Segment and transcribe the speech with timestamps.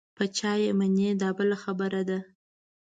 [0.17, 2.19] په چا یې منې دا بله خبره ده.